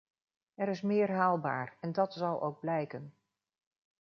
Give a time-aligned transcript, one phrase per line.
[0.55, 3.13] Er is meer haalbaar en dat zal ook blijken.